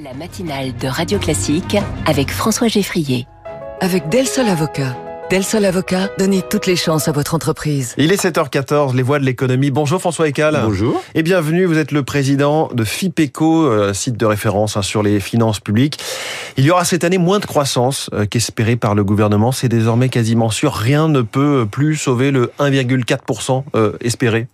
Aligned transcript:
La 0.00 0.14
matinale 0.14 0.76
de 0.76 0.86
Radio 0.86 1.18
Classique 1.18 1.76
avec 2.06 2.30
François 2.30 2.68
Geffrier. 2.68 3.26
Avec 3.80 4.08
Del 4.08 4.28
Sol 4.28 4.46
Avocat. 4.46 4.96
Del 5.28 5.42
Sol 5.42 5.64
Avocat, 5.64 6.08
donnez 6.20 6.42
toutes 6.48 6.66
les 6.66 6.76
chances 6.76 7.08
à 7.08 7.12
votre 7.12 7.34
entreprise. 7.34 7.94
Il 7.98 8.12
est 8.12 8.22
7h14, 8.24 8.94
les 8.94 9.02
voix 9.02 9.18
de 9.18 9.24
l'économie. 9.24 9.72
Bonjour 9.72 10.00
François 10.00 10.28
Ecal. 10.28 10.56
Bonjour. 10.62 11.02
Et 11.16 11.24
bienvenue, 11.24 11.64
vous 11.64 11.78
êtes 11.78 11.90
le 11.90 12.04
président 12.04 12.68
de 12.72 12.84
FIPECO, 12.84 13.66
euh, 13.66 13.92
site 13.92 14.16
de 14.16 14.24
référence 14.24 14.76
hein, 14.76 14.82
sur 14.82 15.02
les 15.02 15.18
finances 15.18 15.58
publiques. 15.58 15.98
Il 16.56 16.64
y 16.64 16.70
aura 16.70 16.84
cette 16.84 17.02
année 17.02 17.18
moins 17.18 17.40
de 17.40 17.46
croissance 17.46 18.08
euh, 18.12 18.24
qu'espéré 18.24 18.76
par 18.76 18.94
le 18.94 19.02
gouvernement. 19.02 19.50
C'est 19.50 19.68
désormais 19.68 20.10
quasiment 20.10 20.50
sûr. 20.50 20.74
Rien 20.74 21.08
ne 21.08 21.22
peut 21.22 21.66
plus 21.68 21.96
sauver 21.96 22.30
le 22.30 22.52
1,4% 22.60 23.64
euh, 23.74 23.94
espéré. 24.00 24.46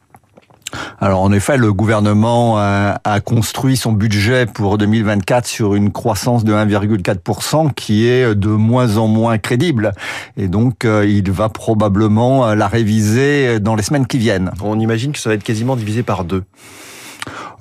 Alors 1.00 1.22
en 1.22 1.32
effet, 1.32 1.56
le 1.56 1.72
gouvernement 1.72 2.58
a, 2.58 3.20
construit 3.24 3.76
son 3.76 3.92
budget 3.92 4.46
pour 4.46 4.78
2024 4.78 5.46
sur 5.46 5.74
une 5.74 5.92
croissance 5.92 6.44
de 6.44 6.52
1,4% 6.52 7.72
qui 7.72 8.06
est 8.06 8.34
de 8.34 8.48
moins 8.48 8.96
en 8.96 9.06
moins 9.06 9.38
crédible. 9.38 9.92
Et 10.36 10.48
donc 10.48 10.84
euh, 10.84 11.06
il 11.06 11.30
va 11.30 11.48
probablement 11.48 12.54
la 12.54 12.68
réviser 12.68 13.60
dans 13.60 13.74
les 13.74 13.82
semaines 13.82 14.06
qui 14.06 14.18
viennent. 14.18 14.50
On 14.62 14.78
imagine 14.78 15.12
que 15.12 15.18
ça 15.18 15.30
va 15.30 15.34
être 15.34 15.44
quasiment 15.44 15.76
divisé 15.76 16.02
par 16.02 16.24
deux. 16.24 16.44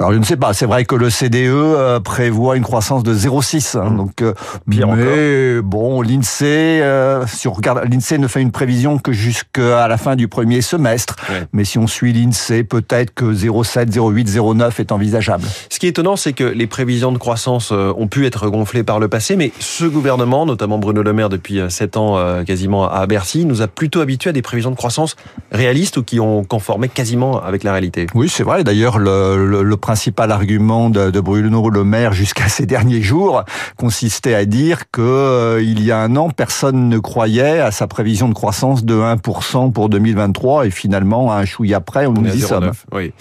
Alors 0.03 0.11
je 0.11 0.17
ne 0.17 0.25
sais 0.25 0.35
pas, 0.35 0.51
c'est 0.51 0.65
vrai 0.65 0.83
que 0.83 0.95
le 0.95 1.09
CDE 1.09 1.45
euh, 1.47 2.01
prévoit 2.01 2.57
une 2.57 2.63
croissance 2.63 3.03
de 3.03 3.15
0,6. 3.15 3.79
Hein, 3.79 3.91
donc 3.91 4.21
euh, 4.21 4.33
Pire 4.69 4.89
mais 4.91 5.61
bon, 5.61 6.01
l'Insee, 6.01 6.43
euh, 6.43 7.25
si 7.25 7.47
on 7.47 7.53
regarde, 7.53 7.81
l'Insee 7.89 8.19
ne 8.19 8.27
fait 8.27 8.41
une 8.41 8.51
prévision 8.51 8.97
que 8.97 9.13
jusqu'à 9.13 9.87
la 9.87 9.97
fin 9.97 10.17
du 10.17 10.27
premier 10.27 10.61
semestre. 10.61 11.15
Ouais. 11.29 11.47
Mais 11.53 11.63
si 11.63 11.77
on 11.77 11.87
suit 11.87 12.11
l'Insee, 12.11 12.65
peut-être 12.65 13.13
que 13.13 13.23
0,7, 13.23 13.93
0,8, 13.93 14.29
0,9 14.29 14.81
est 14.81 14.91
envisageable. 14.91 15.45
Ce 15.69 15.79
qui 15.79 15.85
est 15.85 15.91
étonnant, 15.91 16.17
c'est 16.17 16.33
que 16.33 16.43
les 16.43 16.67
prévisions 16.67 17.13
de 17.13 17.17
croissance 17.17 17.69
euh, 17.71 17.93
ont 17.95 18.07
pu 18.07 18.25
être 18.25 18.49
gonflées 18.49 18.83
par 18.83 18.99
le 18.99 19.07
passé, 19.07 19.37
mais 19.37 19.53
ce 19.59 19.85
gouvernement, 19.85 20.45
notamment 20.45 20.79
Bruno 20.79 21.01
Le 21.01 21.13
Maire 21.13 21.29
depuis 21.29 21.61
7 21.69 21.95
ans 21.95 22.43
quasiment 22.43 22.89
à 22.89 23.07
Bercy, 23.07 23.45
nous 23.45 23.61
a 23.61 23.67
plutôt 23.69 24.01
habitués 24.01 24.31
à 24.31 24.33
des 24.33 24.41
prévisions 24.41 24.71
de 24.71 24.75
croissance 24.75 25.15
réalistes 25.53 25.95
ou 25.95 26.03
qui 26.03 26.19
ont 26.19 26.43
conformé 26.43 26.89
quasiment 26.89 27.41
avec 27.41 27.63
la 27.63 27.71
réalité. 27.71 28.07
Oui, 28.13 28.27
c'est 28.27 28.43
vrai. 28.43 28.65
D'ailleurs, 28.65 28.99
le, 28.99 29.45
le, 29.45 29.63
le, 29.63 29.77
principal 29.93 30.31
argument 30.31 30.89
de, 30.89 31.11
de, 31.11 31.19
Bruno 31.19 31.69
Le 31.69 31.83
Maire 31.83 32.13
jusqu'à 32.13 32.47
ces 32.47 32.65
derniers 32.65 33.03
jours 33.03 33.43
consistait 33.77 34.33
à 34.33 34.45
dire 34.45 34.89
que 34.91 35.01
euh, 35.03 35.61
il 35.61 35.83
y 35.83 35.91
a 35.91 35.99
un 35.99 36.15
an, 36.15 36.31
personne 36.31 36.89
ne 36.89 36.97
croyait 36.97 37.59
à 37.59 37.69
sa 37.69 37.85
prévision 37.85 38.27
de 38.27 38.33
croissance 38.33 38.83
de 38.85 38.95
1% 38.95 39.71
pour 39.71 39.89
2023 39.89 40.65
et 40.65 40.71
finalement, 40.71 41.31
un 41.31 41.45
chouïa 41.45 41.77
après, 41.77 42.07
on, 42.07 42.15
on 42.17 42.21
nous 42.21 42.35
y 42.35 42.41
sommes. 42.41 42.71
Oui. 42.91 43.13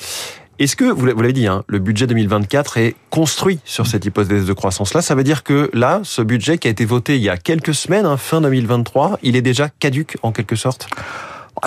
Est-ce 0.58 0.76
que, 0.76 0.86
vous 0.86 1.04
l'avez 1.04 1.34
dit, 1.34 1.46
hein, 1.46 1.62
le 1.66 1.78
budget 1.78 2.06
2024 2.06 2.78
est 2.78 2.94
construit 3.10 3.58
sur 3.66 3.86
cette 3.86 4.06
hypothèse 4.06 4.46
de 4.46 4.52
croissance-là? 4.54 5.02
Ça 5.02 5.14
veut 5.14 5.24
dire 5.24 5.42
que 5.42 5.68
là, 5.74 6.00
ce 6.04 6.22
budget 6.22 6.56
qui 6.56 6.68
a 6.68 6.70
été 6.70 6.86
voté 6.86 7.16
il 7.16 7.22
y 7.22 7.28
a 7.28 7.36
quelques 7.36 7.74
semaines, 7.74 8.06
hein, 8.06 8.16
fin 8.16 8.40
2023, 8.40 9.18
il 9.22 9.36
est 9.36 9.42
déjà 9.42 9.68
caduque 9.68 10.16
en 10.22 10.32
quelque 10.32 10.56
sorte? 10.56 10.88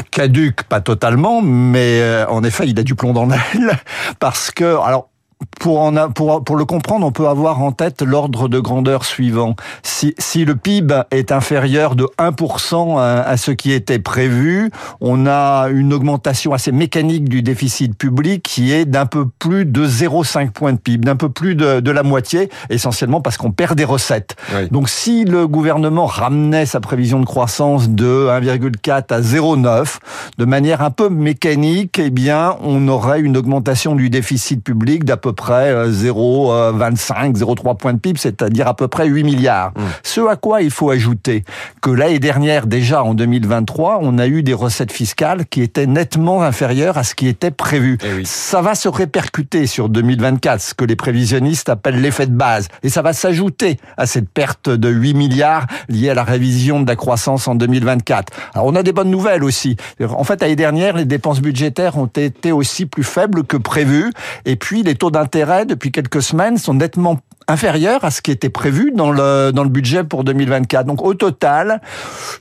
Caduque, 0.04 0.64
pas 0.64 0.82
totalement, 0.82 1.42
mais 1.42 2.02
euh, 2.02 2.28
en 2.28 2.44
effet, 2.44 2.68
il 2.68 2.80
a 2.80 2.84
du 2.84 2.96
plomb 2.96 3.14
dans 3.14 3.26
l'aile 3.26 3.80
parce 4.20 4.52
que, 4.52 4.78
alors, 4.84 5.10
pour, 5.60 5.82
en 5.82 5.96
a, 5.96 6.10
pour, 6.10 6.44
pour 6.44 6.56
le 6.56 6.66
comprendre, 6.66 7.06
on 7.06 7.12
peut 7.12 7.28
avoir 7.28 7.62
en 7.62 7.72
tête 7.72 8.02
l'ordre 8.02 8.48
de 8.48 8.60
grandeur 8.60 9.06
suivant. 9.06 9.56
Si, 9.84 10.14
si 10.18 10.46
le 10.46 10.56
PIB 10.56 10.94
est 11.12 11.32
inférieur 11.32 11.96
de 11.96 12.08
1% 12.20 13.00
à, 13.00 13.22
à, 13.22 13.38
ce 13.38 13.52
qui 13.52 13.72
était 13.72 14.00
prévu, 14.00 14.72
on 15.02 15.26
a 15.26 15.68
une 15.70 15.94
augmentation 15.94 16.54
assez 16.54 16.72
mécanique 16.72 17.30
du 17.30 17.42
déficit 17.42 17.98
public 17.98 18.44
qui 18.44 18.72
est 18.72 18.86
d'un 18.86 19.06
peu 19.06 19.26
plus 19.40 19.66
de 19.66 19.88
0,5 19.88 20.52
points 20.52 20.74
de 20.74 20.78
PIB, 20.78 21.06
d'un 21.06 21.16
peu 21.16 21.30
plus 21.30 21.56
de, 21.56 21.80
de, 21.80 21.92
la 21.92 22.04
moitié, 22.04 22.50
essentiellement 22.70 23.22
parce 23.22 23.38
qu'on 23.38 23.52
perd 23.52 23.76
des 23.76 23.86
recettes. 23.86 24.36
Oui. 24.56 24.68
Donc 24.70 24.90
si 24.90 25.26
le 25.26 25.48
gouvernement 25.48 26.06
ramenait 26.06 26.66
sa 26.66 26.80
prévision 26.80 27.20
de 27.20 27.26
croissance 27.26 27.90
de 27.90 28.28
1,4 28.30 29.14
à 29.14 29.22
0,9, 29.22 29.98
de 30.38 30.46
manière 30.46 30.82
un 30.82 30.92
peu 30.92 31.10
mécanique, 31.10 32.00
eh 32.00 32.10
bien, 32.10 32.56
on 32.62 32.88
aurait 32.88 33.22
une 33.22 33.38
augmentation 33.38 33.96
du 33.96 34.10
déficit 34.10 34.64
public 34.64 35.06
d'à 35.06 35.18
peu 35.26 35.34
près 35.34 35.74
0,25, 35.88 37.36
0,3 37.36 37.78
points 37.78 37.94
de 37.94 37.98
PIB, 37.98 38.20
c'est-à-dire 38.20 38.68
à 38.68 38.76
peu 38.76 38.88
près 38.88 39.08
8 39.08 39.24
milliards. 39.24 39.72
Mmh. 39.72 39.82
Ce 40.04 40.22
à 40.22 40.36
quoi 40.36 40.62
il 40.62 40.70
faut 40.70 40.92
ajouter 40.92 41.44
que 41.82 41.90
l'année 41.90 42.20
dernière, 42.20 42.68
déjà 42.68 43.04
en 43.04 43.16
2023, 43.16 44.02
on 44.04 44.20
a 44.20 44.28
eu 44.28 44.44
des 44.44 44.54
recettes 44.54 44.92
fiscales 44.92 45.48
qui 45.48 45.64
étaient 45.64 45.88
nettement 45.88 46.44
inférieures 46.44 47.00
à 47.00 47.04
ce 47.04 47.16
qui 47.16 47.28
était 47.28 47.50
prévu. 47.50 47.98
Eh 48.04 48.14
oui. 48.18 48.24
Ça 48.24 48.62
va 48.62 48.76
se 48.76 48.88
répercuter 48.88 49.66
sur 49.66 49.90
2024, 49.90 50.62
ce 50.62 50.74
que 50.76 50.86
les 50.86 50.96
prévisionnistes 50.96 51.70
appellent 51.70 52.02
l'effet 52.02 52.28
de 52.28 52.36
base. 52.36 52.68
Et 52.84 52.90
ça 52.90 53.02
va 53.02 53.12
s'ajouter 53.14 53.80
à 53.98 54.06
cette 54.06 54.30
perte 54.30 54.70
de 54.70 54.90
8 54.90 55.16
milliards 55.16 55.66
liée 55.90 56.12
à 56.12 56.14
la 56.14 56.24
révision 56.24 56.82
de 56.82 56.88
la 56.88 56.96
croissance 56.96 57.48
en 57.48 57.56
2024. 57.56 58.32
Alors 58.54 58.68
on 58.68 58.76
a 58.76 58.84
des 58.84 58.94
bonnes 58.94 59.10
nouvelles 59.10 59.44
aussi. 59.44 59.76
En 60.08 60.24
fait, 60.24 60.40
l'année 60.42 60.56
dernière, 60.56 60.96
les 60.98 61.06
dépenses 61.06 61.42
budgétaires 61.42 61.98
ont 61.98 62.06
été 62.06 62.52
aussi 62.52 62.86
plus 62.86 63.04
faibles 63.04 63.44
que 63.44 63.58
prévu. 63.58 64.12
Et 64.46 64.56
puis 64.56 64.84
les 64.84 64.94
taux 64.94 65.10
d'intérêt 65.16 65.66
depuis 65.66 65.94
quelques 65.94 66.22
semaines 66.22 66.58
sont 66.58 66.74
nettement 66.74 67.20
inférieurs 67.48 68.04
à 68.04 68.12
ce 68.12 68.22
qui 68.22 68.32
était 68.32 68.50
prévu 68.50 68.92
dans 68.96 69.12
le 69.12 69.52
dans 69.52 69.64
le 69.64 69.70
budget 69.70 70.04
pour 70.04 70.24
2024. 70.24 70.86
Donc 70.86 71.04
au 71.04 71.14
total, 71.14 71.82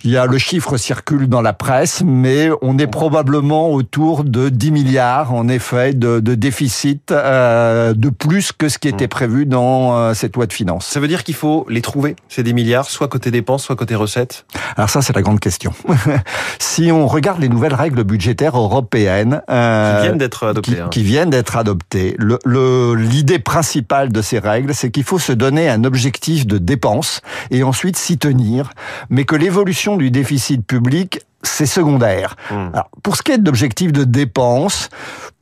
il 0.05 0.11
y 0.11 0.17
a 0.17 0.27
le 0.27 0.39
chiffre 0.39 0.77
circule 0.77 1.29
dans 1.29 1.43
la 1.43 1.53
presse, 1.53 2.03
mais 2.05 2.51
on 2.63 2.79
est 2.79 2.87
probablement 2.87 3.71
autour 3.71 4.25
de 4.25 4.49
10 4.49 4.71
milliards 4.71 5.35
en 5.35 5.49
effet 5.49 5.95
de, 5.95 6.21
de 6.21 6.35
déficit 6.35 7.11
euh, 7.13 7.95
de 7.95 8.09
plus 8.11 8.53
que 8.53 8.69
ce 8.69 8.79
qui 8.79 8.89
était 8.89 9.09
prévu 9.09 9.47
dans 9.47 9.97
euh, 9.97 10.15
cette 10.15 10.37
loi 10.37 10.47
de 10.47 10.53
finances. 10.53 10.87
Ça 10.87 11.01
veut 11.01 11.09
dire 11.09 11.25
qu'il 11.25 11.35
faut 11.35 11.67
les 11.69 11.83
trouver 11.83 12.17
ces 12.29 12.43
10 12.43 12.55
milliards, 12.55 12.89
soit 12.89 13.09
côté 13.09 13.31
dépenses, 13.31 13.65
soit 13.65 13.77
côté 13.77 13.95
recettes? 13.95 14.47
Alors 14.77 14.91
ça 14.91 15.03
c'est 15.03 15.15
la 15.15 15.23
grande 15.23 15.41
question. 15.41 15.73
si 16.59 16.91
on 16.91 17.07
regarde 17.07 17.41
les 17.41 17.49
nouvelles 17.49 17.75
règles 17.75 18.05
budgétaires 18.05 18.57
européennes 18.57 19.43
euh, 19.51 19.97
qui 19.97 20.07
viennent 20.07 20.19
d'être 20.19 20.47
adoptées, 20.47 20.75
qui, 20.75 20.81
hein. 20.81 20.89
qui 20.91 21.03
viennent 21.03 21.31
d'être 21.31 21.57
adoptées, 21.57 22.17
l'idée 22.19 23.35
le, 23.35 23.43
principale 23.43 24.13
de 24.13 24.23
ces 24.23 24.39
règles, 24.39 24.75
c'est 24.75 24.91
qu'il 24.95 25.05
faut 25.05 25.19
se 25.19 25.33
donner 25.33 25.69
un 25.69 25.85
objectif 25.85 26.47
de 26.47 26.57
dépenses 26.57 27.21
et 27.51 27.65
ensuite 27.65 27.97
s'y 27.97 28.17
tenir, 28.17 28.71
mais 29.11 29.25
que 29.25 29.35
l'évolution 29.37 29.97
du 29.97 30.11
déficit 30.11 30.65
public 30.65 31.21
c'est 31.43 31.67
secondaire. 31.67 32.37
Mmh. 32.51 32.55
Alors, 32.73 32.89
pour 33.03 33.17
ce 33.17 33.23
qui 33.23 33.33
est 33.33 33.39
de 33.39 33.45
l'objectif 33.45 33.93
de 33.93 34.05
dépenses, 34.05 34.89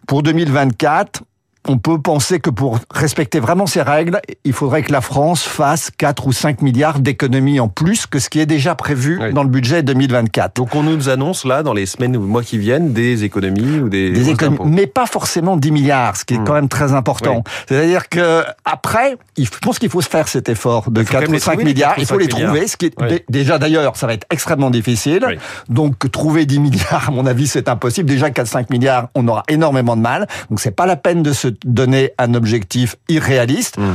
pour 0.08 0.24
2024, 0.24 1.22
on 1.68 1.78
peut 1.78 2.00
penser 2.00 2.40
que 2.40 2.50
pour 2.50 2.80
respecter 2.92 3.38
vraiment 3.38 3.66
ces 3.66 3.82
règles, 3.82 4.20
il 4.44 4.52
faudrait 4.52 4.82
que 4.82 4.90
la 4.90 5.00
France 5.00 5.42
fasse 5.42 5.90
4 5.96 6.26
ou 6.26 6.32
5 6.32 6.60
milliards 6.60 6.98
d'économies 6.98 7.60
en 7.60 7.68
plus 7.68 8.06
que 8.06 8.18
ce 8.18 8.28
qui 8.28 8.40
est 8.40 8.46
déjà 8.46 8.74
prévu 8.74 9.18
oui. 9.20 9.32
dans 9.32 9.44
le 9.44 9.48
budget 9.48 9.82
2024. 9.82 10.56
Donc 10.56 10.74
on 10.74 10.82
nous 10.82 11.08
annonce 11.08 11.44
là, 11.44 11.62
dans 11.62 11.72
les 11.72 11.86
semaines 11.86 12.16
ou 12.16 12.22
mois 12.22 12.42
qui 12.42 12.58
viennent, 12.58 12.92
des 12.92 13.22
économies 13.22 13.78
ou 13.78 13.88
des, 13.88 14.10
des 14.10 14.30
économies, 14.30 14.58
mais 14.64 14.86
pas 14.88 15.06
forcément 15.06 15.56
10 15.56 15.70
milliards, 15.70 16.16
ce 16.16 16.24
qui 16.24 16.34
est 16.34 16.38
mmh. 16.38 16.44
quand 16.44 16.54
même 16.54 16.68
très 16.68 16.94
important. 16.94 17.36
Oui. 17.36 17.52
C'est-à-dire 17.68 18.08
que 18.08 18.42
après, 18.64 19.16
je 19.38 19.48
pense 19.60 19.78
qu'il 19.78 19.90
faut 19.90 20.02
se 20.02 20.08
faire 20.08 20.26
cet 20.26 20.48
effort 20.48 20.90
de 20.90 21.02
4 21.02 21.30
ou 21.30 21.38
5 21.38 21.62
milliards. 21.62 21.94
Il 21.98 22.06
faut 22.06 22.18
les 22.18 22.26
milliards. 22.26 22.50
trouver, 22.50 22.66
ce 22.66 22.76
qui 22.76 22.86
est 22.86 22.94
oui. 23.00 23.20
déjà 23.28 23.58
d'ailleurs, 23.58 23.96
ça 23.96 24.08
va 24.08 24.14
être 24.14 24.26
extrêmement 24.30 24.70
difficile. 24.70 25.24
Donc 25.68 26.10
trouver 26.10 26.44
10 26.44 26.58
milliards, 26.58 27.08
à 27.08 27.12
mon 27.12 27.26
avis, 27.26 27.46
c'est 27.46 27.68
impossible. 27.68 28.08
Déjà 28.08 28.30
4-5 28.30 28.66
milliards, 28.70 29.08
on 29.14 29.28
aura 29.28 29.44
énormément 29.48 29.96
de 29.96 30.02
mal. 30.02 30.26
Donc 30.50 30.58
c'est 30.58 30.72
pas 30.72 30.86
la 30.86 30.96
peine 30.96 31.22
de 31.22 31.32
se 31.32 31.51
donner 31.64 32.12
un 32.18 32.34
objectif 32.34 32.96
irréaliste. 33.08 33.78
Mmh. 33.78 33.92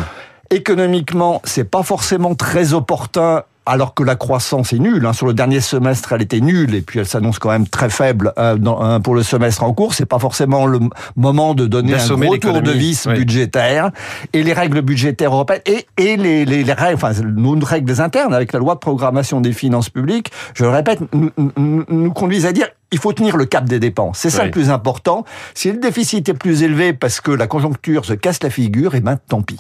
Économiquement, 0.49 1.41
c'est 1.43 1.69
pas 1.69 1.83
forcément 1.83 2.35
très 2.35 2.73
opportun 2.73 3.43
alors 3.67 3.93
que 3.93 4.03
la 4.03 4.15
croissance 4.15 4.73
est 4.73 4.79
nulle. 4.79 5.05
Hein. 5.05 5.13
Sur 5.13 5.27
le 5.27 5.33
dernier 5.33 5.59
semestre, 5.59 6.13
elle 6.13 6.21
était 6.21 6.39
nulle 6.39 6.73
et 6.73 6.81
puis 6.81 6.99
elle 6.99 7.05
s'annonce 7.05 7.37
quand 7.37 7.49
même 7.49 7.67
très 7.67 7.89
faible 7.89 8.33
euh, 8.37 8.55
dans, 8.55 8.83
euh, 8.83 8.99
pour 8.99 9.13
le 9.13 9.23
semestre 9.23 9.63
en 9.63 9.73
cours. 9.73 9.93
C'est 9.93 10.05
pas 10.05 10.19
forcément 10.19 10.65
le 10.65 10.79
moment 11.15 11.53
de 11.53 11.67
donner 11.67 11.93
un 11.93 12.07
gros 12.15 12.37
tour 12.37 12.61
de 12.61 12.71
vis 12.71 13.05
oui. 13.07 13.15
budgétaire. 13.15 13.91
Et 14.33 14.41
les 14.41 14.53
règles 14.53 14.81
budgétaires 14.81 15.33
européennes 15.33 15.61
et, 15.65 15.85
et 15.97 16.15
les, 16.15 16.45
les, 16.45 16.63
les, 16.63 16.73
règles, 16.73 16.95
enfin 16.95 17.11
nos 17.23 17.59
règles 17.63 18.01
internes 18.01 18.33
avec 18.33 18.53
la 18.53 18.59
loi 18.59 18.75
de 18.75 18.79
programmation 18.79 19.41
des 19.41 19.51
finances 19.51 19.89
publiques, 19.89 20.31
je 20.53 20.63
le 20.63 20.69
répète, 20.69 20.99
nous, 21.13 21.31
nous, 21.37 21.85
nous 21.89 22.13
conduisent 22.13 22.45
à 22.45 22.53
dire 22.53 22.67
il 22.91 22.99
faut 22.99 23.13
tenir 23.13 23.37
le 23.37 23.45
cap 23.45 23.65
des 23.65 23.79
dépenses. 23.79 24.19
C'est 24.19 24.29
ça 24.29 24.39
oui. 24.39 24.45
le 24.45 24.51
plus 24.51 24.69
important. 24.69 25.25
Si 25.53 25.71
le 25.71 25.79
déficit 25.79 26.29
est 26.29 26.33
plus 26.33 26.63
élevé 26.63 26.93
parce 26.93 27.21
que 27.21 27.31
la 27.31 27.47
conjoncture 27.47 28.05
se 28.05 28.13
casse 28.13 28.41
la 28.43 28.49
figure, 28.49 28.95
et 28.95 29.01
ben 29.01 29.17
tant 29.27 29.41
pis. 29.41 29.59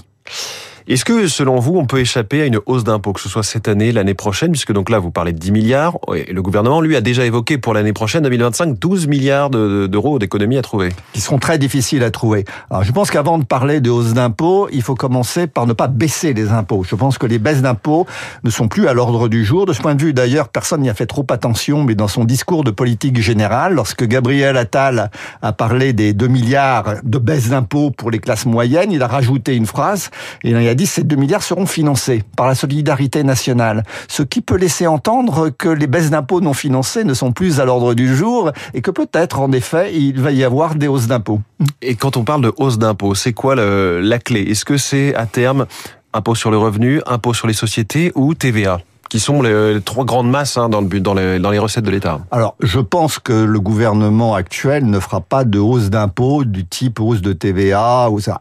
Est-ce 0.89 1.03
que, 1.03 1.27
selon 1.27 1.59
vous, 1.59 1.75
on 1.75 1.85
peut 1.85 1.99
échapper 1.99 2.43
à 2.43 2.45
une 2.45 2.61
hausse 2.65 2.85
d'impôts, 2.85 3.11
que 3.11 3.19
ce 3.19 3.27
soit 3.27 3.43
cette 3.43 3.67
année, 3.67 3.91
l'année 3.91 4.13
prochaine, 4.13 4.51
puisque 4.51 4.71
donc 4.71 4.89
là, 4.89 4.99
vous 4.99 5.11
parlez 5.11 5.33
de 5.33 5.37
10 5.37 5.51
milliards, 5.51 5.97
et 6.15 6.31
le 6.31 6.41
gouvernement, 6.41 6.79
lui, 6.79 6.95
a 6.95 7.01
déjà 7.01 7.25
évoqué 7.25 7.57
pour 7.57 7.73
l'année 7.73 7.91
prochaine, 7.91 8.23
2025, 8.23 8.79
12 8.79 9.07
milliards 9.07 9.49
d'euros 9.49 10.17
d'économies 10.17 10.57
à 10.57 10.61
trouver. 10.61 10.93
Qui 11.11 11.19
seront 11.19 11.39
très 11.39 11.57
difficiles 11.57 12.05
à 12.05 12.11
trouver. 12.11 12.45
Alors, 12.69 12.85
je 12.85 12.93
pense 12.93 13.11
qu'avant 13.11 13.37
de 13.37 13.43
parler 13.43 13.81
de 13.81 13.89
hausse 13.89 14.13
d'impôts, 14.13 14.69
il 14.71 14.81
faut 14.81 14.95
commencer 14.95 15.47
par 15.47 15.67
ne 15.67 15.73
pas 15.73 15.87
baisser 15.87 16.33
les 16.33 16.51
impôts. 16.51 16.85
Je 16.87 16.95
pense 16.95 17.17
que 17.17 17.25
les 17.25 17.37
baisses 17.37 17.61
d'impôts 17.61 18.07
ne 18.45 18.49
sont 18.49 18.69
plus 18.69 18.87
à 18.87 18.93
l'ordre 18.93 19.27
du 19.27 19.43
jour. 19.43 19.65
De 19.65 19.73
ce 19.73 19.81
point 19.81 19.93
de 19.93 20.01
vue, 20.01 20.13
d'ailleurs, 20.13 20.47
personne 20.47 20.79
n'y 20.79 20.89
a 20.89 20.93
fait 20.93 21.05
trop 21.05 21.25
attention, 21.31 21.83
mais 21.83 21.95
dans 21.95 22.07
son 22.07 22.23
discours 22.23 22.63
de 22.63 22.71
politique 22.71 23.19
générale, 23.19 23.73
lorsque 23.73 24.05
Gabriel 24.05 24.55
Attal 24.55 25.11
a 25.41 25.51
parlé 25.51 25.91
des 25.91 26.13
2 26.13 26.27
milliards 26.27 26.93
de 27.03 27.17
baisse 27.17 27.49
d'impôts 27.49 27.91
pour 27.91 28.09
les 28.09 28.19
classes 28.19 28.45
moyennes, 28.45 28.93
il 28.93 29.03
a 29.03 29.07
rajouté 29.07 29.53
une 29.53 29.65
phrase, 29.65 30.11
et 30.45 30.51
il 30.51 30.55
a 30.55 30.76
dit 30.77 30.85
ces 30.85 31.03
2 31.03 31.17
milliards 31.17 31.43
seront 31.43 31.65
financés 31.65 32.23
par 32.37 32.47
la 32.47 32.55
solidarité 32.55 33.23
nationale, 33.23 33.83
ce 34.07 34.23
qui 34.23 34.39
peut 34.39 34.55
laisser 34.55 34.87
entendre 34.87 35.49
que 35.49 35.67
les 35.67 35.87
baisses 35.87 36.09
d'impôts 36.09 36.39
non 36.39 36.53
financées 36.53 37.03
ne 37.03 37.13
sont 37.13 37.33
plus 37.33 37.59
à 37.59 37.65
l'ordre 37.65 37.93
du 37.93 38.15
jour 38.15 38.51
et 38.73 38.81
que 38.81 38.91
peut-être, 38.91 39.41
en 39.41 39.51
effet, 39.51 39.93
il 39.93 40.21
va 40.21 40.31
y 40.31 40.45
avoir 40.45 40.75
des 40.75 40.87
hausses 40.87 41.07
d'impôts. 41.07 41.41
Et 41.81 41.95
quand 41.95 42.15
on 42.15 42.23
parle 42.23 42.43
de 42.43 42.53
hausse 42.55 42.77
d'impôts, 42.77 43.15
c'est 43.15 43.33
quoi 43.33 43.55
la 43.55 44.19
clé? 44.19 44.43
Est-ce 44.43 44.63
que 44.63 44.77
c'est 44.77 45.13
à 45.15 45.25
terme 45.25 45.65
impôt 46.13 46.35
sur 46.35 46.51
le 46.51 46.57
revenu, 46.57 47.01
impôt 47.05 47.33
sur 47.33 47.47
les 47.47 47.53
sociétés 47.53 48.11
ou 48.15 48.33
TVA 48.33 48.79
qui 49.09 49.19
sont 49.19 49.41
les, 49.41 49.79
trois 49.83 50.05
grandes 50.05 50.29
masses 50.29 50.57
hein, 50.57 50.69
dans, 50.69 50.81
le 50.81 50.99
dans, 50.99 51.13
les, 51.13 51.39
dans 51.39 51.51
les 51.51 51.59
recettes 51.59 51.85
de 51.85 51.91
l'État. 51.91 52.19
Alors, 52.31 52.55
je 52.61 52.79
pense 52.79 53.19
que 53.19 53.33
le 53.33 53.59
gouvernement 53.59 54.35
actuel 54.35 54.85
ne 54.85 54.99
fera 54.99 55.21
pas 55.21 55.43
de 55.43 55.59
hausse 55.59 55.89
d'impôts 55.89 56.43
du 56.43 56.65
type 56.65 56.99
hausse 56.99 57.21
de 57.21 57.33
TVA. 57.33 58.09
Ou 58.09 58.19
ça. 58.19 58.37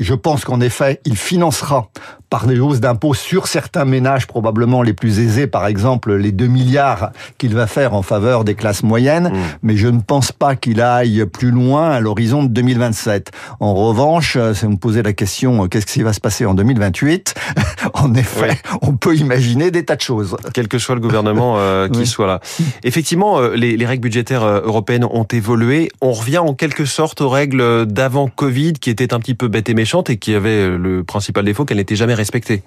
je 0.00 0.14
pense 0.14 0.44
qu'en 0.44 0.60
effet, 0.60 1.00
il 1.04 1.16
financera 1.16 1.88
par 2.30 2.46
des 2.46 2.58
hausses 2.58 2.80
d'impôts 2.80 3.14
sur 3.14 3.46
certains 3.46 3.84
ménages 3.84 4.26
probablement 4.26 4.82
les 4.82 4.92
plus 4.92 5.18
aisés, 5.18 5.46
par 5.46 5.66
exemple 5.66 6.14
les 6.14 6.32
2 6.32 6.46
milliards 6.46 7.10
qu'il 7.38 7.54
va 7.54 7.66
faire 7.66 7.94
en 7.94 8.02
faveur 8.02 8.44
des 8.44 8.54
classes 8.54 8.82
moyennes, 8.82 9.30
mmh. 9.30 9.38
mais 9.62 9.76
je 9.76 9.88
ne 9.88 10.00
pense 10.00 10.32
pas 10.32 10.56
qu'il 10.56 10.80
aille 10.80 11.24
plus 11.26 11.50
loin 11.50 11.90
à 11.90 12.00
l'horizon 12.00 12.42
de 12.42 12.48
2027. 12.48 13.30
En 13.60 13.74
revanche, 13.74 14.36
euh, 14.36 14.52
si 14.54 14.66
vous 14.66 14.72
me 14.72 14.76
posez 14.76 15.02
la 15.02 15.12
question, 15.12 15.64
euh, 15.64 15.68
qu'est-ce 15.68 15.86
qui 15.86 16.02
va 16.02 16.12
se 16.12 16.20
passer 16.20 16.44
en 16.44 16.54
2028 16.54 17.34
En 17.94 18.14
effet, 18.14 18.58
on 18.82 18.92
peut 18.92 19.16
imaginer 19.16 19.70
des 19.70 19.84
tas 19.84 19.96
de 19.96 20.00
choses. 20.00 20.07
Quel 20.54 20.68
que 20.68 20.78
soit 20.78 20.94
le 20.94 21.00
gouvernement 21.00 21.56
euh, 21.58 21.88
qui 21.92 22.06
soit 22.06 22.26
là. 22.26 22.40
Effectivement, 22.84 23.40
les, 23.40 23.76
les, 23.76 23.86
règles 23.86 24.02
budgétaires 24.02 24.44
européennes 24.44 25.04
ont 25.04 25.24
évolué. 25.24 25.90
On 26.00 26.12
revient 26.12 26.38
en 26.38 26.54
quelque 26.54 26.84
sorte 26.84 27.20
aux 27.20 27.28
règles 27.28 27.86
d'avant 27.86 28.28
Covid 28.28 28.74
qui 28.74 28.90
étaient 28.90 29.14
un 29.14 29.20
petit 29.20 29.34
peu 29.34 29.48
bêtes 29.48 29.68
et 29.68 29.74
méchantes 29.74 30.10
et 30.10 30.16
qui 30.16 30.34
avaient 30.34 30.68
le 30.68 31.04
principal 31.04 31.44
défaut 31.44 31.64
qu'elles 31.64 31.78
n'étaient 31.78 31.96
jamais 31.96 32.14
respectées. 32.14 32.62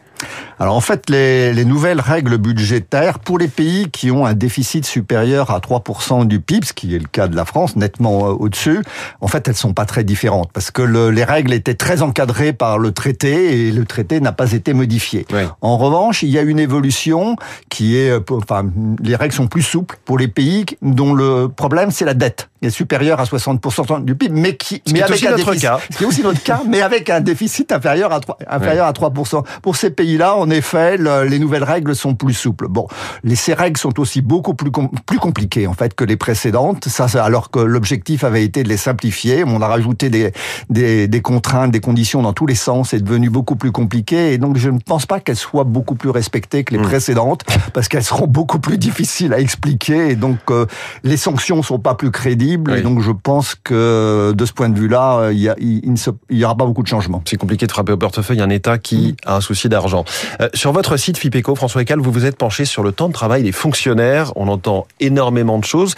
Alors 0.60 0.76
en 0.76 0.82
fait, 0.82 1.10
les, 1.10 1.54
les, 1.54 1.66
nouvelles 1.66 2.00
règles 2.00 2.38
budgétaires 2.38 3.20
pour 3.20 3.38
les 3.38 3.48
pays 3.48 3.90
qui 3.92 4.12
ont 4.12 4.26
un 4.26 4.34
déficit 4.34 4.86
supérieur 4.86 5.52
à 5.52 5.60
3% 5.60 6.28
du 6.28 6.40
PIB, 6.40 6.66
ce 6.66 6.74
qui 6.74 6.96
est 6.96 7.00
le 7.00 7.08
cas 7.08 7.28
de 7.28 7.36
la 7.36 7.46
France, 7.46 7.76
nettement 7.76 8.28
au-dessus, 8.28 8.82
en 9.22 9.28
fait, 9.28 9.48
elles 9.48 9.56
sont 9.56 9.74
pas 9.74 9.86
très 9.86 10.04
différentes 10.04 10.52
parce 10.54 10.72
que 10.72 10.82
le, 10.82 11.10
les 11.10 11.24
règles 11.24 11.54
étaient 11.54 11.74
très 11.74 12.02
encadrées 12.02 12.54
par 12.54 12.78
le 12.78 12.92
traité 12.92 13.68
et 13.68 13.72
le 13.72 13.86
traité 13.86 14.20
n'a 14.20 14.32
pas 14.32 14.52
été 14.52 14.74
modifié. 14.74 15.26
En 15.62 15.78
revanche, 15.78 16.24
il 16.24 16.30
y 16.30 16.38
a 16.38 16.42
une 16.42 16.60
évolution 16.60 17.31
qui 17.70 17.98
est, 17.98 18.12
enfin, 18.32 18.66
les 19.02 19.16
règles 19.16 19.34
sont 19.34 19.48
plus 19.48 19.62
souples 19.62 19.98
pour 20.06 20.18
les 20.18 20.28
pays 20.28 20.66
dont 20.82 21.14
le 21.14 21.48
problème 21.48 21.92
c'est 21.92 22.06
la 22.06 22.14
dette 22.14 22.51
est 22.62 22.70
supérieur 22.70 23.20
à 23.20 23.24
60% 23.24 24.06
du 24.06 24.16
PIB, 24.16 24.40
mais 24.40 24.56
qui, 24.56 24.82
mais 24.92 25.02
avec 25.02 25.24
un 25.26 25.36
déficit, 25.36 25.62
cas. 25.62 25.80
ce 25.90 25.98
qui 25.98 26.04
est 26.04 26.08
aussi 26.08 26.22
notre 26.22 26.44
cas, 26.44 26.62
mais 26.68 26.82
avec 26.82 27.10
un 27.10 27.20
déficit 27.20 27.72
inférieur 27.72 28.12
à 28.12 28.20
3, 28.20 28.38
inférieur 28.48 28.86
à 28.86 28.92
3%. 28.92 29.44
Pour 29.62 29.76
ces 29.76 29.90
pays-là, 29.90 30.36
en 30.36 30.50
effet, 30.50 30.98
le, 30.98 31.24
les 31.24 31.40
nouvelles 31.40 31.64
règles 31.64 31.96
sont 31.96 32.14
plus 32.14 32.34
souples. 32.34 32.68
Bon, 32.68 32.88
les, 33.24 33.36
ces 33.36 33.54
règles 33.54 33.80
sont 33.80 34.00
aussi 34.00 34.22
beaucoup 34.22 34.54
plus, 34.54 34.72
plus 35.06 35.18
compliquées, 35.18 35.66
en 35.66 35.74
fait, 35.74 35.96
que 35.96 36.04
les 36.04 36.18
précédentes. 36.18 36.88
Ça, 36.88 37.08
alors 37.24 37.50
que 37.50 37.60
l'objectif 37.60 38.24
avait 38.24 38.44
été 38.44 38.64
de 38.64 38.70
les 38.70 38.78
simplifier. 38.78 39.44
On 39.44 39.62
a 39.62 39.68
rajouté 39.68 40.10
des, 40.10 40.32
des, 40.70 41.08
des 41.08 41.22
contraintes, 41.22 41.72
des 41.72 41.80
conditions 41.80 42.22
dans 42.22 42.34
tous 42.34 42.46
les 42.46 42.56
sens. 42.56 42.90
C'est 42.90 43.04
devenu 43.04 43.30
beaucoup 43.30 43.56
plus 43.56 43.72
compliqué. 43.72 44.34
Et 44.34 44.38
donc, 44.38 44.58
je 44.58 44.70
ne 44.70 44.80
pense 44.80 45.08
pas 45.08 45.20
qu'elles 45.20 45.36
soient 45.36 45.64
beaucoup 45.64 45.96
plus 45.96 46.10
respectées 46.10 46.64
que 46.64 46.74
les 46.74 46.80
mmh. 46.80 46.84
précédentes, 46.84 47.44
parce 47.74 47.88
qu'elles 47.88 48.04
seront 48.04 48.28
beaucoup 48.28 48.60
plus 48.60 48.78
difficiles 48.78 49.34
à 49.34 49.40
expliquer. 49.40 50.10
Et 50.10 50.16
donc, 50.16 50.40
euh, 50.52 50.68
les 51.04 51.18
sanctions 51.18 51.64
sont 51.64 51.80
pas 51.80 51.96
plus 51.96 52.12
crédibles 52.12 52.51
et 52.54 52.82
donc 52.82 53.02
je 53.02 53.12
pense 53.12 53.56
que 53.56 54.34
de 54.36 54.46
ce 54.46 54.54
point 54.54 54.70
de 54.70 54.78
vue-là, 54.78 55.32
il 55.32 55.50
a, 55.50 55.56
il, 55.60 55.94
y 56.30 56.46
aura 56.46 56.56
pas 56.56 56.66
beaucoup 56.66 56.84
de 56.84 56.88
changements. 56.88 57.22
C'est 57.26 57.38
compliqué 57.38 57.68
de 57.68 57.72
frapper 57.72 57.92
au 57.94 57.98
portefeuille 57.98 58.42
un 58.42 58.50
État 58.50 58.78
qui 58.78 59.16
a 59.26 59.36
un 59.36 59.42
souci 59.42 59.70
d'argent. 59.70 60.06
Euh, 60.42 60.50
sur 60.54 60.72
votre 60.72 60.98
site 60.98 61.18
FIPECO, 61.18 61.56
François 61.56 61.82
Ecal, 61.82 62.00
vous 62.00 62.12
vous 62.12 62.26
êtes 62.26 62.38
penché 62.38 62.66
sur 62.66 62.84
le 62.84 62.92
temps 62.92 63.08
de 63.08 63.14
travail 63.14 63.44
des 63.44 63.52
fonctionnaires. 63.52 64.32
On 64.36 64.48
entend 64.48 64.88
énormément 65.00 65.58
de 65.58 65.66
choses. 65.66 65.96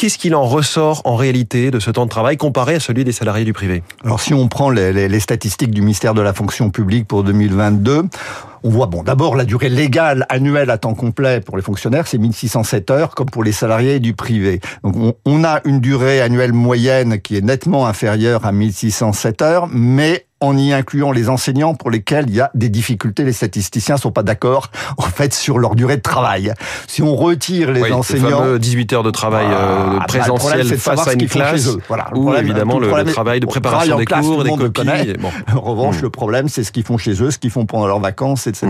Qu'est-ce 0.00 0.16
qu'il 0.16 0.34
en 0.34 0.44
ressort 0.44 1.02
en 1.04 1.14
réalité 1.14 1.70
de 1.70 1.78
ce 1.78 1.90
temps 1.90 2.06
de 2.06 2.10
travail 2.10 2.38
comparé 2.38 2.76
à 2.76 2.80
celui 2.80 3.04
des 3.04 3.12
salariés 3.12 3.44
du 3.44 3.52
privé? 3.52 3.82
Alors 4.02 4.18
si 4.18 4.32
on 4.32 4.48
prend 4.48 4.70
les, 4.70 5.20
statistiques 5.20 5.72
du 5.72 5.82
ministère 5.82 6.14
de 6.14 6.22
la 6.22 6.32
fonction 6.32 6.70
publique 6.70 7.06
pour 7.06 7.22
2022, 7.22 8.04
on 8.62 8.70
voit, 8.70 8.86
bon, 8.86 9.02
d'abord, 9.02 9.36
la 9.36 9.44
durée 9.44 9.68
légale 9.68 10.24
annuelle 10.30 10.70
à 10.70 10.78
temps 10.78 10.94
complet 10.94 11.42
pour 11.42 11.58
les 11.58 11.62
fonctionnaires, 11.62 12.06
c'est 12.06 12.16
1607 12.16 12.90
heures, 12.90 13.14
comme 13.14 13.28
pour 13.28 13.44
les 13.44 13.52
salariés 13.52 14.00
du 14.00 14.14
privé. 14.14 14.60
Donc, 14.82 14.96
on, 14.96 15.12
on 15.26 15.44
a 15.44 15.60
une 15.66 15.80
durée 15.80 16.22
annuelle 16.22 16.54
moyenne 16.54 17.20
qui 17.20 17.36
est 17.36 17.42
nettement 17.42 17.86
inférieure 17.86 18.46
à 18.46 18.52
1607 18.52 19.42
heures, 19.42 19.68
mais 19.70 20.24
en 20.40 20.56
y 20.56 20.72
incluant 20.72 21.12
les 21.12 21.28
enseignants 21.28 21.74
pour 21.74 21.90
lesquels 21.90 22.26
il 22.28 22.34
y 22.34 22.40
a 22.40 22.50
des 22.54 22.68
difficultés. 22.68 23.24
Les 23.24 23.32
statisticiens 23.32 23.96
sont 23.96 24.10
pas 24.10 24.22
d'accord, 24.22 24.70
en 24.96 25.02
fait, 25.02 25.34
sur 25.34 25.58
leur 25.58 25.74
durée 25.74 25.96
de 25.96 26.02
travail. 26.02 26.52
Si 26.86 27.02
on 27.02 27.14
retire 27.14 27.72
les 27.72 27.82
oui, 27.82 27.92
enseignants... 27.92 28.56
18 28.56 28.92
heures 28.92 29.02
de 29.02 29.10
travail 29.10 29.46
euh, 29.50 29.98
ah, 30.00 30.04
présentiel 30.06 30.68
bah, 30.68 30.76
face 30.76 31.08
à 31.08 31.12
une 31.12 31.26
classe, 31.26 31.68
voilà, 31.88 32.08
le 32.12 32.18
ou 32.18 32.22
problème, 32.22 32.44
évidemment 32.44 32.78
le, 32.78 32.88
le, 32.88 33.04
travail 33.04 33.40
de 33.40 33.46
préparation 33.46 33.98
des 33.98 34.04
classe, 34.04 34.24
cours, 34.24 34.44
des 34.44 34.50
copies. 34.50 35.12
Bon. 35.18 35.30
En 35.54 35.60
revanche, 35.60 35.98
mmh. 35.98 36.02
le 36.02 36.10
problème, 36.10 36.48
c'est 36.48 36.64
ce 36.64 36.72
qu'ils 36.72 36.84
font 36.84 36.98
chez 36.98 37.22
eux, 37.22 37.30
ce 37.30 37.38
qu'ils 37.38 37.50
font 37.50 37.66
pendant 37.66 37.86
leurs 37.86 38.00
vacances, 38.00 38.46
etc. 38.46 38.66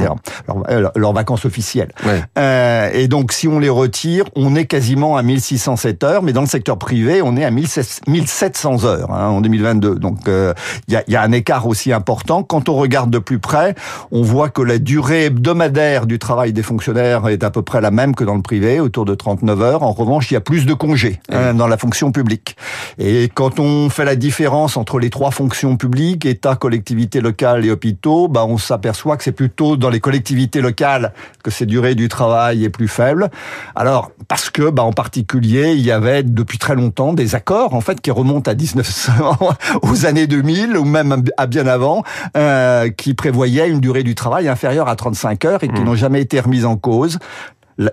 Mmh. 0.49 0.53
Leurs, 0.69 0.93
leurs 0.95 1.13
vacances 1.13 1.45
officielles. 1.45 1.93
Ouais. 2.05 2.23
Euh, 2.39 2.91
et 2.93 3.09
donc, 3.09 3.33
si 3.33 3.49
on 3.49 3.59
les 3.59 3.69
retire, 3.69 4.25
on 4.37 4.55
est 4.57 4.67
quasiment 4.67 5.17
à 5.17 5.23
1607 5.23 6.05
heures, 6.05 6.23
mais 6.23 6.33
dans 6.33 6.43
le 6.43 6.47
secteur 6.47 6.79
privé, 6.79 7.23
on 7.23 7.37
est 7.37 7.45
à 7.45 7.51
1700 7.51 8.85
heures 8.85 9.11
hein, 9.11 9.29
en 9.29 9.41
2022. 9.41 9.97
Donc, 9.97 10.19
il 10.27 10.31
euh, 10.31 10.53
y, 10.89 10.97
a, 10.97 11.05
y 11.09 11.17
a 11.17 11.23
un 11.23 11.33
écart 11.33 11.60
aussi 11.67 11.93
important. 11.93 12.43
Quand 12.43 12.69
on 12.69 12.75
regarde 12.75 13.11
de 13.11 13.19
plus 13.19 13.39
près, 13.39 13.75
on 14.11 14.23
voit 14.23 14.49
que 14.49 14.63
la 14.63 14.79
durée 14.79 15.27
hebdomadaire 15.27 16.07
du 16.07 16.19
travail 16.19 16.53
des 16.53 16.63
fonctionnaires 16.63 17.29
est 17.29 17.45
à 17.45 17.51
peu 17.51 17.63
près 17.63 17.81
la 17.81 17.91
même 17.91 18.15
que 18.15 18.25
dans 18.25 18.35
le 18.35 18.43
privé, 18.43 18.81
autour 18.81 19.05
de 19.05 19.15
39 19.15 19.63
heures. 19.63 19.83
En 19.83 19.93
revanche, 19.93 20.31
il 20.31 20.35
y 20.35 20.37
a 20.37 20.41
plus 20.41 20.67
de 20.67 20.75
congés 20.75 21.21
hein, 21.31 21.55
dans 21.55 21.67
la 21.67 21.77
fonction 21.77 22.13
publique. 22.13 22.57
Et 22.99 23.31
quand 23.33 23.59
on 23.61 23.91
fait 23.91 24.05
la 24.05 24.17
différence 24.17 24.77
entre 24.77 24.99
les 24.99 25.11
trois 25.11 25.31
fonctions 25.31 25.77
publiques, 25.77 26.27
État, 26.27 26.57
collectivités 26.57 27.21
locales 27.21 27.65
et 27.65 27.71
hôpitaux, 27.71 28.29
bah 28.29 28.45
on 28.47 28.59
s'aperçoit 28.59 29.17
que 29.17 29.25
c'est 29.25 29.33
plutôt 29.33 29.77
dans 29.77 29.91
les 29.91 30.01
collectivités 30.01 30.61
locales 30.61 31.13
que 31.43 31.51
cette 31.51 31.69
durée 31.69 31.95
du 31.95 32.09
travail 32.09 32.65
est 32.65 32.71
plus 32.71 32.89
faible. 32.89 33.31
Alors, 33.75 34.11
parce 34.29 34.51
que, 34.51 34.71
bah, 34.71 34.83
en 34.83 34.93
particulier, 34.93 35.73
il 35.73 35.81
y 35.81 35.91
avait 35.91 36.23
depuis 36.23 36.59
très 36.59 36.75
longtemps 36.75 37.13
des 37.13 37.35
accords, 37.35 37.75
en 37.75 37.81
fait, 37.81 38.01
qui 38.01 38.11
remontent 38.11 38.51
à 38.51 38.55
1900, 38.55 39.13
aux 39.83 40.07
années 40.07 40.27
2000, 40.27 40.77
ou 40.77 40.85
même 40.85 41.25
à 41.37 41.47
bien 41.51 41.67
avant, 41.67 42.03
euh, 42.37 42.89
qui 42.89 43.15
prévoyait 43.15 43.69
une 43.69 43.81
durée 43.81 44.03
du 44.03 44.15
travail 44.15 44.49
inférieure 44.49 44.89
à 44.89 44.97
35 44.97 45.45
heures 45.45 45.65
et 45.65 45.69
qui 45.69 45.81
mmh. 45.81 45.85
n'ont 45.85 45.95
jamais 45.95 46.23
été 46.23 46.41
remises 46.41 46.65
en 46.65 46.77
cause 46.77 47.19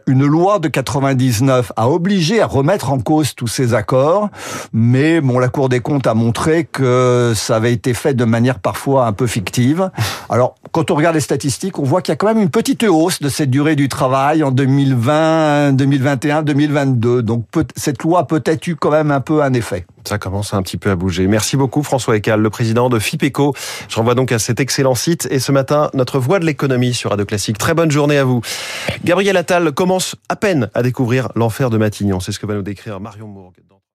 une 0.05 0.25
loi 0.25 0.59
de 0.59 0.67
99 0.67 1.71
a 1.75 1.89
obligé 1.89 2.41
à 2.41 2.47
remettre 2.47 2.91
en 2.91 2.99
cause 2.99 3.35
tous 3.35 3.47
ces 3.47 3.73
accords, 3.73 4.29
mais 4.73 5.21
bon, 5.21 5.39
la 5.39 5.47
Cour 5.47 5.69
des 5.69 5.79
comptes 5.79 6.07
a 6.07 6.13
montré 6.13 6.65
que 6.65 7.33
ça 7.35 7.55
avait 7.55 7.73
été 7.73 7.93
fait 7.93 8.13
de 8.13 8.25
manière 8.25 8.59
parfois 8.59 9.07
un 9.07 9.13
peu 9.13 9.27
fictive. 9.27 9.89
Alors, 10.29 10.55
quand 10.71 10.91
on 10.91 10.95
regarde 10.95 11.15
les 11.15 11.21
statistiques, 11.21 11.79
on 11.79 11.83
voit 11.83 12.01
qu'il 12.01 12.11
y 12.11 12.13
a 12.13 12.15
quand 12.17 12.27
même 12.27 12.39
une 12.39 12.49
petite 12.49 12.83
hausse 12.83 13.21
de 13.21 13.29
cette 13.29 13.49
durée 13.49 13.75
du 13.75 13.87
travail 13.87 14.43
en 14.43 14.51
2020, 14.51 15.73
2021, 15.73 16.43
2022. 16.43 17.23
Donc, 17.23 17.45
cette 17.75 18.03
loi 18.03 18.27
peut-être 18.27 18.67
eu 18.67 18.75
quand 18.75 18.91
même 18.91 19.11
un 19.11 19.21
peu 19.21 19.41
un 19.41 19.53
effet. 19.53 19.85
Ça 20.07 20.17
commence 20.17 20.53
un 20.53 20.61
petit 20.63 20.77
peu 20.77 20.89
à 20.89 20.95
bouger. 20.95 21.27
Merci 21.27 21.57
beaucoup 21.57 21.83
François 21.83 22.15
Ecal, 22.15 22.39
le 22.39 22.49
président 22.49 22.87
de 22.87 22.97
FIPECO. 22.97 23.53
Je 23.89 23.95
renvoie 23.97 24.15
donc 24.15 24.31
à 24.31 24.39
cet 24.39 24.61
excellent 24.61 24.95
site 24.95 25.27
et 25.31 25.39
ce 25.39 25.51
matin, 25.51 25.89
notre 25.93 26.17
voix 26.17 26.39
de 26.39 26.45
l'économie 26.45 26.93
sur 26.93 27.09
Radio 27.09 27.25
Classique. 27.25 27.57
Très 27.57 27.73
bonne 27.73 27.91
journée 27.91 28.17
à 28.17 28.23
vous. 28.23 28.39
Gabriel 29.03 29.35
Attal 29.35 29.73
commence 29.73 30.15
à 30.29 30.37
peine 30.37 30.69
à 30.73 30.81
découvrir 30.81 31.27
l'enfer 31.35 31.69
de 31.69 31.77
Matignon. 31.77 32.21
C'est 32.21 32.31
ce 32.31 32.39
que 32.39 32.45
va 32.45 32.53
nous 32.53 32.61
décrire 32.61 33.01
Marion 33.01 33.27
Mourgue. 33.27 33.57